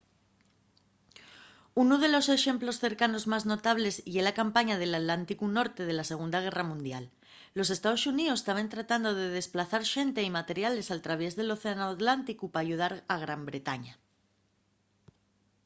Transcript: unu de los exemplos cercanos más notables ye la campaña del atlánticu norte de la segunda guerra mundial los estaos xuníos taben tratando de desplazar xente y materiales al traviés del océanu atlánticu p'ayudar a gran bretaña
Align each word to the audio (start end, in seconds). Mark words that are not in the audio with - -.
unu 1.83 1.95
de 2.03 2.09
los 2.13 2.27
exemplos 2.37 2.79
cercanos 2.85 3.23
más 3.31 3.43
notables 3.51 3.95
ye 4.13 4.21
la 4.27 4.37
campaña 4.41 4.75
del 4.77 4.93
atlánticu 4.99 5.45
norte 5.57 5.81
de 5.85 5.93
la 5.99 6.09
segunda 6.11 6.39
guerra 6.45 6.63
mundial 6.71 7.05
los 7.57 7.69
estaos 7.75 8.01
xuníos 8.03 8.43
taben 8.47 8.71
tratando 8.73 9.09
de 9.21 9.27
desplazar 9.39 9.83
xente 9.93 10.19
y 10.27 10.35
materiales 10.39 10.87
al 10.89 11.03
traviés 11.05 11.33
del 11.37 11.53
océanu 11.57 11.85
atlánticu 11.89 12.45
p'ayudar 12.53 12.93
a 13.13 13.15
gran 13.23 13.41
bretaña 13.49 13.93